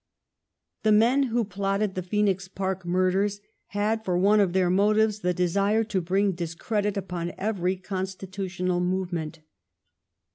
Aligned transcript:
The 0.81 0.91
men 0.91 1.23
who 1.29 1.43
plotted 1.45 1.93
the 1.93 2.01
Phcenix 2.01 2.49
Park 2.51 2.87
mur 2.87 3.11
ders 3.11 3.39
had 3.67 4.03
for 4.03 4.17
one 4.17 4.39
of 4.39 4.53
their 4.53 4.71
motives 4.71 5.19
the 5.19 5.31
desire 5.31 5.83
to 5.83 6.01
bring 6.01 6.31
discredit 6.31 6.97
upon 6.97 7.33
every 7.37 7.75
constitutional 7.75 8.79
move 8.79 9.13
ment. 9.13 9.41